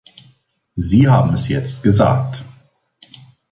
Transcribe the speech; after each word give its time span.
Sie 0.73 1.07
haben 1.07 1.35
es 1.35 1.47
jetzt 1.47 1.83
gesagt. 1.83 2.41